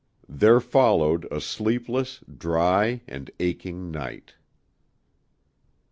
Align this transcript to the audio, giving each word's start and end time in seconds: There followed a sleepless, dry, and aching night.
There 0.29 0.59
followed 0.59 1.27
a 1.31 1.39
sleepless, 1.39 2.21
dry, 2.27 3.01
and 3.07 3.29
aching 3.39 3.91
night. 3.91 4.33